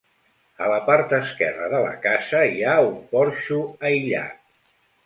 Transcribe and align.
A 0.67 0.69
la 0.71 0.79
part 0.87 1.13
esquerra 1.17 1.69
de 1.75 1.83
la 1.85 1.93
casa 2.09 2.43
hi 2.55 2.65
ha 2.65 2.75
un 2.89 2.99
porxo 3.15 3.63
aïllat. 3.93 4.43